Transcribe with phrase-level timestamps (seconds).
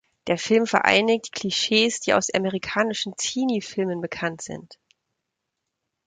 [0.25, 4.79] Der Film vereinigt Klischees, die aus amerikanischen Teenie-Filmen bekannt sind.